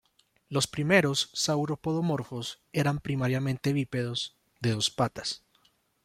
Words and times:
Los 0.49 0.65
primeros 0.65 1.29
sauropodomorfos 1.33 2.59
eran 2.73 2.97
primariamente 2.97 3.71
bípedos, 3.71 4.35
de 4.59 4.71
dos 4.71 4.89
patas. 4.89 5.43